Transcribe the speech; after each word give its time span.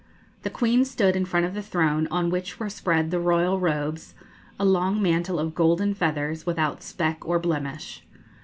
The 0.41 0.49
Queen 0.49 0.83
stood 0.83 1.15
in 1.15 1.25
front 1.25 1.45
of 1.45 1.53
the 1.53 1.61
throne, 1.61 2.07
on 2.09 2.31
which 2.31 2.59
were 2.59 2.71
spread 2.71 3.11
the 3.11 3.19
royal 3.19 3.59
robes, 3.59 4.15
a 4.59 4.65
long 4.65 4.99
mantle 4.99 5.37
of 5.37 5.53
golden 5.53 5.93
feathers, 5.93 6.43
without 6.43 6.81
speck 6.81 7.23
or 7.23 7.37
blemish. 7.37 8.01